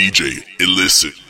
DJ 0.00 0.42
Illicit. 0.58 1.29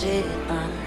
shit, 0.00 0.26
uh. 0.50 0.85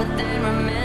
but 0.00 0.16
then 0.16 0.42
remembered 0.42 0.80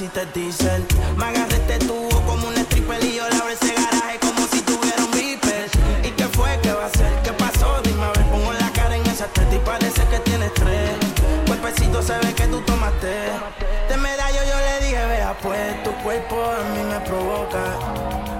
si 0.00 0.08
te 0.08 0.24
dicen. 0.32 0.86
Me 1.18 1.26
agarré 1.26 1.56
este 1.56 1.78
tubo 1.80 2.22
como 2.22 2.48
un 2.48 2.56
stripper 2.56 3.04
y 3.04 3.16
yo 3.16 3.28
le 3.28 3.36
abro 3.36 3.50
ese 3.50 3.74
garaje 3.74 4.18
como 4.18 4.46
si 4.46 4.62
tuviera 4.62 5.04
un 5.04 5.10
viper. 5.10 5.68
¿Y 6.02 6.10
qué 6.12 6.24
fue? 6.24 6.58
¿Qué 6.62 6.72
va 6.72 6.86
a 6.86 6.88
ser? 6.88 7.12
¿Qué 7.22 7.32
pasó? 7.32 7.82
Dime 7.82 8.04
a 8.04 8.12
ver, 8.12 8.24
pongo 8.32 8.50
la 8.54 8.72
cara 8.72 8.96
en 8.96 9.06
esa 9.06 9.26
teta 9.26 9.54
y 9.54 9.58
parece 9.58 10.02
que 10.06 10.18
tienes 10.20 10.54
tres. 10.54 10.92
Cuerpecito 11.46 12.02
se 12.02 12.14
ve 12.14 12.32
que 12.32 12.46
tú 12.46 12.62
tomaste. 12.62 13.12
Te 13.88 13.96
medallo 13.98 14.40
yo 14.50 14.56
le 14.66 14.86
dije, 14.86 15.04
vea 15.04 15.36
pues, 15.42 15.82
tu 15.84 15.92
cuerpo 16.02 16.36
a 16.44 16.62
mí 16.72 16.82
me 16.82 17.00
provoca. 17.00 17.62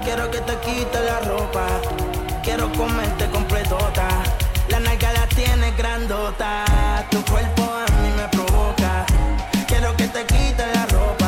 Quiero 0.03 0.31
que 0.31 0.39
te 0.39 0.55
quite 0.65 0.99
la 0.99 1.19
ropa. 1.19 1.67
Quiero 2.41 2.71
comerte 2.71 3.29
completota. 3.29 4.07
La 4.67 4.79
nalga 4.79 5.13
la 5.13 5.27
tienes 5.27 5.77
grandota. 5.77 6.65
Tu 7.11 7.23
cuerpo 7.25 7.61
a 7.61 7.85
mí 8.01 8.09
me 8.17 8.27
provoca. 8.29 9.05
Quiero 9.67 9.95
que 9.95 10.07
te 10.07 10.25
quite 10.25 10.65
la 10.73 10.87
ropa. 10.87 11.20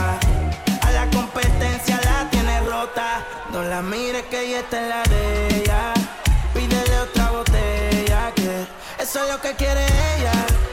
No 3.53 3.63
la 3.63 3.81
mires 3.81 4.23
que 4.23 4.41
ella 4.41 4.59
está 4.59 4.77
en 4.81 4.89
la 4.89 5.03
de 5.03 5.55
ella. 5.55 5.93
Pídele 6.53 6.99
otra 6.99 7.31
botella, 7.31 8.33
que 8.35 8.65
eso 9.01 9.23
es 9.23 9.31
lo 9.31 9.39
que 9.39 9.55
quiere 9.55 9.85
ella. 10.17 10.72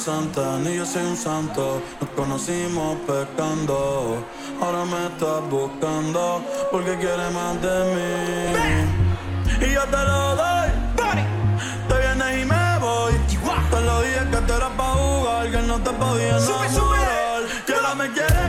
santa, 0.00 0.58
ni 0.58 0.76
yo 0.76 0.86
soy 0.86 1.02
un 1.02 1.16
santo. 1.16 1.82
Nos 2.00 2.10
conocimos 2.10 2.96
pecando. 3.06 4.24
Ahora 4.60 4.84
me 4.84 5.06
estás 5.06 5.42
buscando 5.50 6.42
porque 6.72 6.96
quieres 6.96 7.30
más 7.32 7.60
de 7.60 7.76
mí. 7.94 9.66
Y 9.66 9.74
yo 9.74 9.82
te 9.84 10.02
lo 10.08 10.36
doy. 10.36 10.70
Te 11.88 11.94
vienes 11.98 12.42
y 12.42 12.44
me 12.46 12.78
voy. 12.80 13.12
Te 13.70 13.80
lo 13.82 14.02
dije 14.02 14.20
que 14.30 14.36
te 14.46 14.52
era 14.54 14.68
pa' 14.70 14.94
jugar, 14.94 15.50
que 15.50 15.62
no 15.62 15.78
te 15.80 15.90
podía 15.90 16.36
enamorar. 16.38 17.42
Que 17.66 17.74
ahora 17.74 17.94
me 17.94 18.10
quieres 18.10 18.48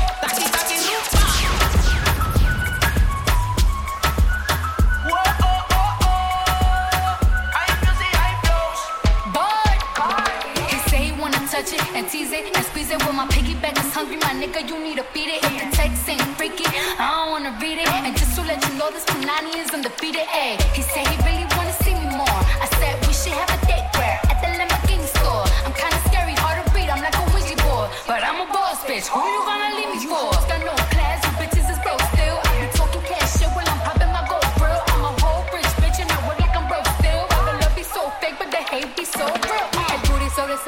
and 12.01 12.09
tease 12.09 12.31
it 12.31 12.45
and 12.57 12.65
squeeze 12.65 12.89
it. 12.89 12.97
When 13.05 13.15
my 13.15 13.27
piggyback 13.27 13.77
is 13.77 13.93
hungry, 13.93 14.17
my 14.17 14.33
nigga, 14.33 14.67
you 14.67 14.77
need 14.81 14.97
to 14.97 15.05
beat 15.13 15.29
it. 15.29 15.43
If 15.45 15.53
the 15.61 15.69
text 15.77 16.09
ain't 16.09 16.21
freaky, 16.37 16.65
I 16.97 17.05
don't 17.13 17.29
wanna 17.31 17.53
read 17.61 17.77
it. 17.77 17.87
And 17.87 18.17
just 18.17 18.33
to 18.37 18.41
let 18.41 18.57
you 18.67 18.73
know, 18.79 18.89
this 18.89 19.05
Punani 19.05 19.53
is 19.61 19.69
undefeated. 19.69 20.25
Ayy, 20.33 20.57
he 20.73 20.81
said 20.81 21.05
he 21.07 21.15
really 21.21 21.50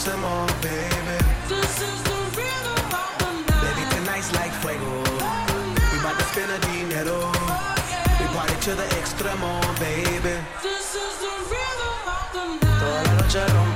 Hacemos, 0.00 0.50
baby. 0.62 1.18
This 1.48 1.82
is 1.82 2.02
the 2.04 2.16
rhythm 2.36 2.88
of 2.88 3.10
the 3.20 3.30
night. 3.52 3.62
Baby, 3.64 3.84
tonight's 3.90 4.32
like 4.32 4.52
fuego. 4.62 5.02
We 5.92 5.98
bout 6.02 6.18
to 6.18 6.24
spend 6.24 6.50
a 6.50 6.58
dinero. 6.60 7.18
We 8.18 8.26
party 8.34 8.56
to 8.66 8.74
the 8.74 8.88
extremo, 9.00 9.60
baby. 9.78 10.36
This 10.62 10.94
is 10.94 11.14
the 11.24 11.34
rhythm 11.52 12.00
of 12.16 12.24
the 12.32 12.44
night. 12.64 12.80
Toda 12.80 13.00
la 13.04 13.12
noche 13.20 13.69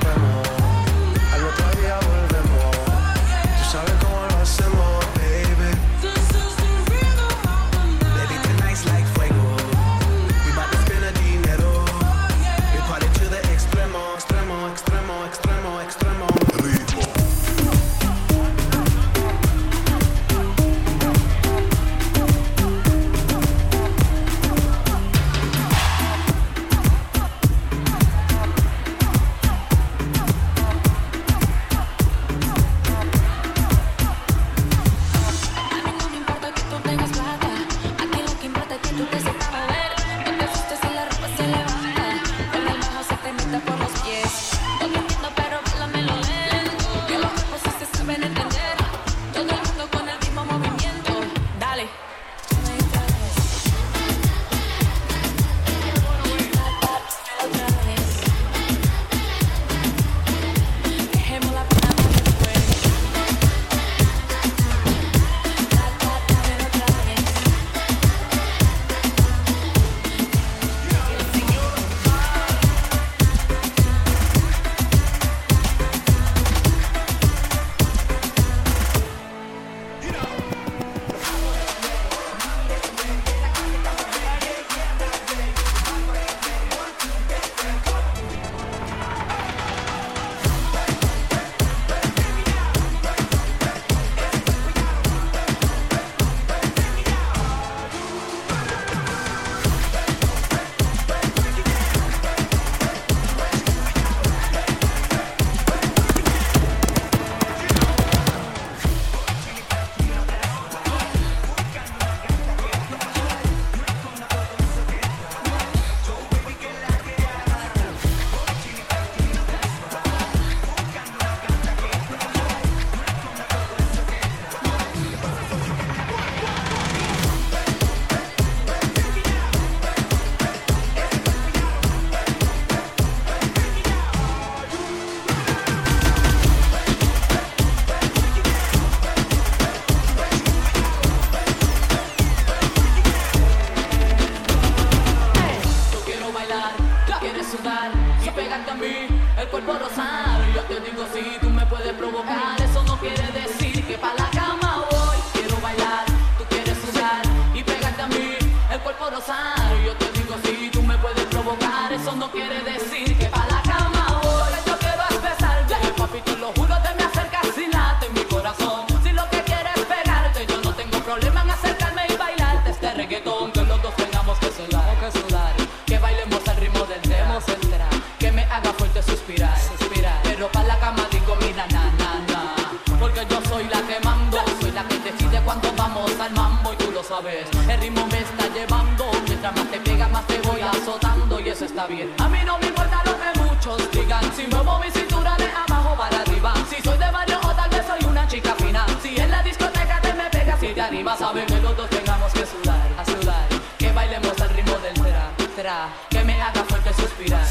sabes. 187.07 187.47
El 187.69 187.79
ritmo 187.81 188.07
me 188.07 188.19
está 188.19 188.47
llevando, 188.47 189.05
mientras 189.27 189.55
más 189.55 189.71
te 189.71 189.79
pega, 189.79 190.07
más 190.07 190.25
te 190.27 190.39
voy 190.41 190.61
azotando 190.61 191.39
y 191.39 191.49
eso 191.49 191.65
está 191.65 191.85
bien. 191.85 192.13
A 192.17 192.27
mí 192.27 192.39
no 192.45 192.57
me 192.57 192.67
importa 192.67 193.01
lo 193.05 193.13
que 193.17 193.39
muchos 193.41 193.91
digan, 193.91 194.23
si 194.35 194.47
muevo 194.47 194.79
mi 194.79 194.89
cintura 194.89 195.35
de 195.37 195.45
abajo 195.45 195.95
para 195.95 196.21
arriba. 196.21 196.53
Si 196.69 196.81
soy 196.81 196.97
de 196.97 197.11
barrio 197.11 197.39
o 197.43 197.53
tal 197.53 197.69
vez 197.69 197.85
soy 197.85 198.09
una 198.09 198.27
chica 198.27 198.55
fina. 198.55 198.85
Si 199.01 199.15
en 199.17 199.29
la 199.29 199.43
discoteca 199.43 200.01
te 200.01 200.13
me 200.13 200.29
pegas 200.29 200.63
y 200.63 200.67
te 200.67 200.81
animas, 200.81 201.19
saben 201.19 201.45
que 201.45 201.59
los 201.59 201.77
dos 201.77 201.89
tengamos 201.89 202.33
que 202.33 202.45
sudar, 202.45 202.87
a 202.97 203.05
sudar. 203.05 203.47
Que 203.77 203.91
bailemos 203.91 204.41
al 204.41 204.49
ritmo 204.49 204.77
del 204.79 204.93
tra, 204.93 205.31
tra. 205.55 205.89
Que 206.09 206.23
me 206.23 206.41
haga 206.41 206.63
fuerte 206.63 206.93
suspirar. 206.93 207.45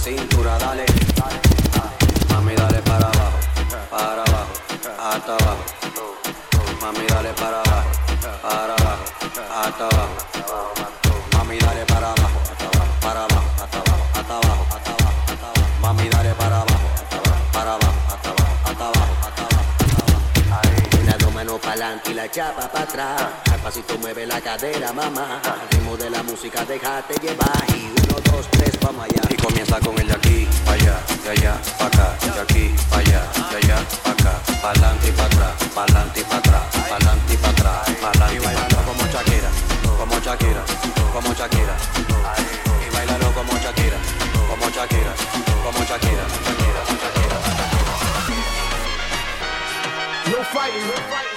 Cintura, 0.00 0.56
cintura, 0.56 0.58
dale. 0.58 0.86
Mami, 2.30 2.54
dale 2.54 2.82
para 2.82 3.06
abajo, 3.06 3.38
para 3.90 4.22
abajo, 4.22 4.52
hasta 4.98 5.32
abajo. 5.32 5.64
Mami, 6.80 7.06
dale 7.06 7.32
para 7.34 7.60
abajo, 7.60 7.90
para 8.42 8.74
abajo, 8.74 9.04
hasta 9.62 9.84
abajo. 9.84 10.14
Mami, 11.36 11.58
dale 11.58 11.84
para 11.84 12.10
abajo, 12.12 12.40
hasta 12.50 12.70
para 13.00 13.24
abajo, 13.24 13.50
hasta 13.62 13.78
abajo, 13.78 14.04
hasta 14.14 14.34
abajo, 14.36 14.66
hasta 14.70 14.90
abajo, 14.90 15.24
hasta 15.28 15.46
abajo. 15.46 15.80
Mami, 15.82 16.08
dale 16.08 16.34
para 16.34 16.56
abajo, 16.56 16.88
para 17.52 17.74
abajo, 17.74 18.00
hasta 18.08 18.30
abajo, 18.30 18.54
hasta 18.64 18.84
abajo, 18.84 19.14
hasta 19.26 19.42
abajo. 19.42 21.04
Las 21.04 21.18
dos 21.18 21.34
manos 21.34 21.60
para 21.60 21.72
adelante 21.72 22.10
y 22.10 22.14
la 22.14 22.30
chapa 22.30 22.68
para 22.72 22.84
atrás. 22.84 23.22
Al 23.52 23.60
pasito 23.60 23.98
mueve 23.98 24.26
la 24.26 24.40
cadera, 24.40 24.92
mamá. 24.92 25.40
Ritmo 25.70 25.96
de 25.96 26.08
la 26.10 26.22
música, 26.22 26.64
déjate 26.64 27.14
llevar. 27.20 27.64
Y 27.76 27.92
uno, 28.02 28.20
dos, 28.24 28.46
y 28.90 29.36
comienza 29.36 29.78
con 29.78 29.96
el 30.00 30.08
de 30.08 30.14
aquí, 30.14 30.48
allá, 30.66 30.98
de 31.22 31.30
allá, 31.30 31.54
pa' 31.78 31.86
acá, 31.86 32.16
de 32.20 32.40
aquí, 32.40 32.74
pa' 32.90 32.98
allá, 32.98 33.22
de 33.48 33.56
allá, 33.58 33.84
pa' 34.02 34.10
acá, 34.10 34.40
pa'lante 34.60 35.08
y 35.08 35.12
pa' 35.12 35.26
atrás, 35.26 35.52
pa'lante 35.72 36.20
y 36.20 36.24
pa' 36.24 36.36
atrás, 36.38 36.62
pa'lante 36.88 37.34
y 37.34 37.36
pa' 37.36 37.50
atrás, 37.50 37.88
y 37.88 37.94
pa' 37.94 38.10
atrás. 38.10 38.84
Como 38.84 39.06
Shakira, 39.06 39.50
como 39.96 40.18
Shakira, 40.18 40.64
como 41.12 41.32
Shakira. 41.32 41.76
Y 42.84 42.92
bailalo 42.92 43.32
como 43.32 43.52
Shakira, 43.58 43.96
como 44.48 44.68
Shakira, 44.68 45.14
como 45.62 45.84
Shakira, 45.84 46.24
Shakira, 46.42 46.82
Shakira. 46.90 47.36
No 50.26 50.44
fighting, 50.52 50.86
no 50.88 50.94
fighting. 51.08 51.29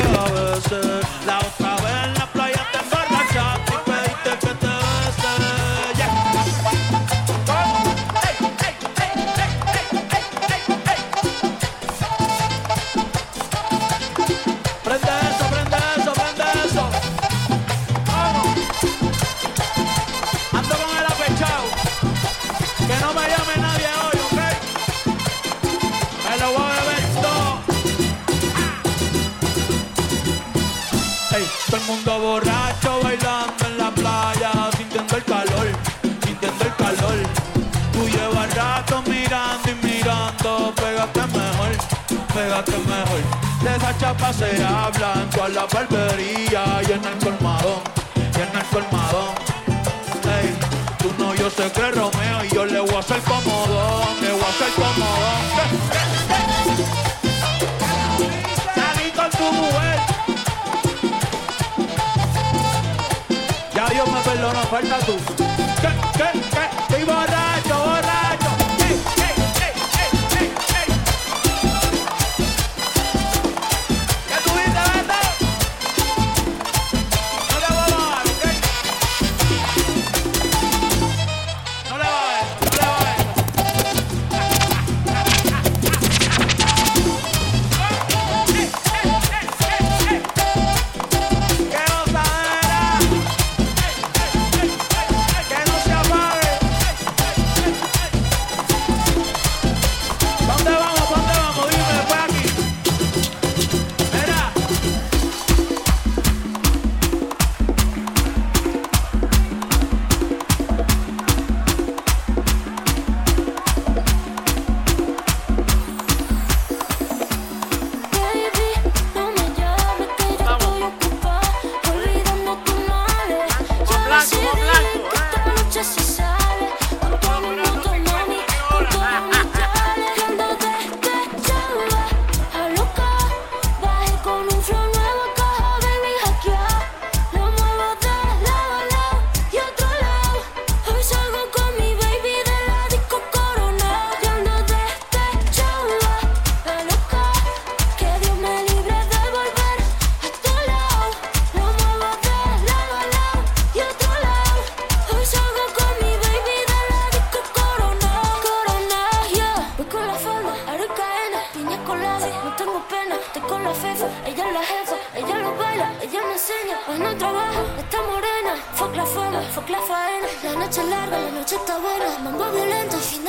flowers, 0.00 1.26
loud 1.26 1.50
power 1.58 2.17
De 42.58 43.76
esa 43.76 43.96
chapa 43.98 44.32
se 44.32 44.64
habla 44.64 45.12
en 45.14 45.30
toda 45.30 45.48
la 45.48 45.66
barbería 45.66 46.82
y 46.82 46.92
en 46.92 47.04
el 47.04 47.18
colmadón, 47.22 47.82
y 48.16 48.40
el 48.40 48.64
colmadón. 48.72 49.34
Tú 50.98 51.12
no, 51.18 51.36
yo 51.36 51.48
sé 51.50 51.70
que 51.70 51.90
Romeo 51.92 52.44
y 52.44 52.48
yo 52.52 52.64
le 52.64 52.80
voy 52.80 52.94
a 52.96 52.98
hacer 52.98 53.20
comodón, 53.20 54.20
le 54.20 54.32
voy 54.32 54.42
a 54.42 54.48
hacer 54.48 54.72
comodón. 54.74 55.40
Salí 58.74 59.10
con 59.12 59.30
tu 59.30 59.52
mujer. 59.52 60.00
Ya 63.72 63.88
Dios 63.88 64.08
me 64.08 64.20
perdona, 64.20 64.62
falta 64.62 64.98
tú. 65.06 65.16
¿Qué, 65.80 65.88
qué, 66.18 66.40
qué? 66.40 66.94
Te 66.94 67.00
iba 67.02 67.22
a 67.22 67.26
dar 67.26 67.47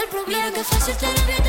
problema 0.10 0.51
que 0.51 0.64
fácil 0.64 0.95
te 0.97 1.05
lo 1.05 1.26
voy 1.26 1.49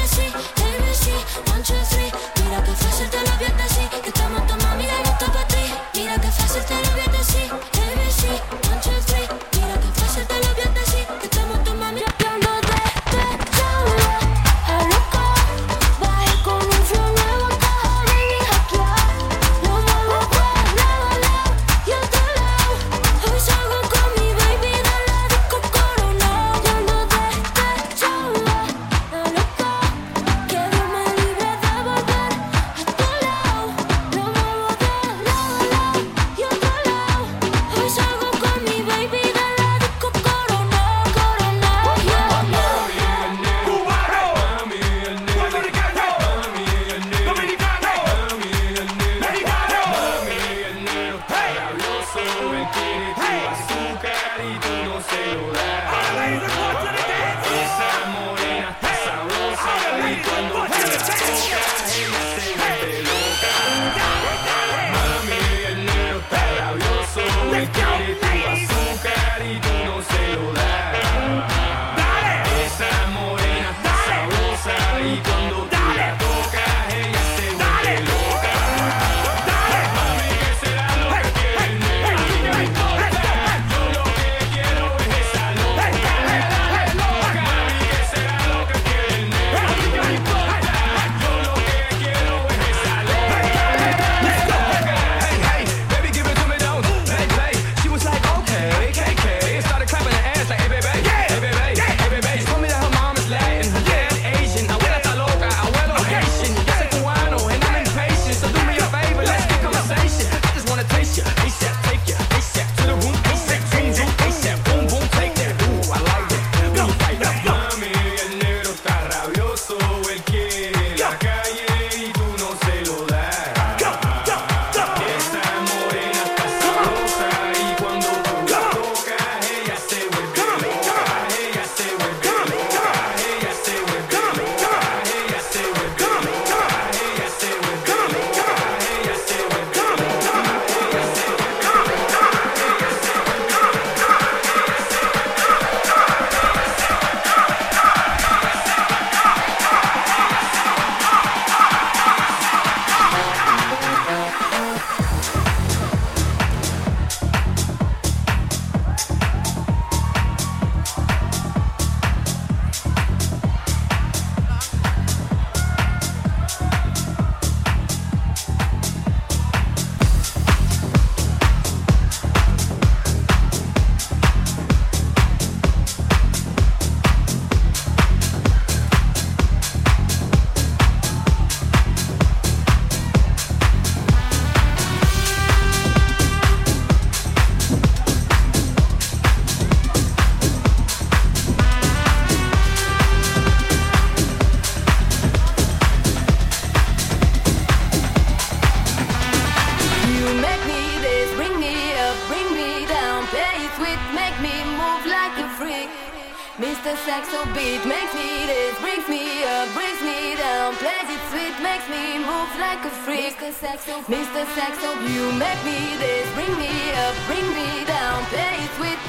me 215.71 215.97
this, 215.97 216.27
bring 216.35 216.55
me 216.59 216.73
up, 217.05 217.14
bring 217.27 217.47
me 217.55 217.85
down, 217.85 218.25
play 218.33 218.57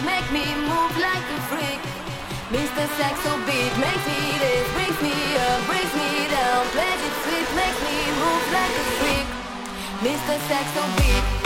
make 0.06 0.28
me 0.32 0.46
move 0.70 0.94
like 0.98 1.26
a 1.38 1.40
freak. 1.50 1.82
Mr. 2.54 2.84
Saxo 2.98 3.34
beat 3.48 3.74
me 4.14 4.30
this, 4.44 4.66
me 5.02 5.16
up, 5.48 5.60
brings 5.68 5.94
me 6.02 6.10
down, 6.38 6.62
plays 6.76 7.02
it 7.08 7.16
sweet, 7.24 7.50
makes 7.60 7.80
me 7.88 7.98
move 8.22 8.46
like 8.58 8.76
a 8.84 8.86
freak. 9.00 9.28
Mr. 10.06 10.36
Saxo 10.50 10.84
beat. 10.98 11.41